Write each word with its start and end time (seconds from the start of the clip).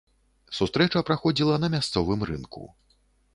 Сустрэча 0.59 1.03
праходзіла 1.09 1.59
на 1.65 1.69
мясцовым 1.75 2.25
рынку. 2.31 2.67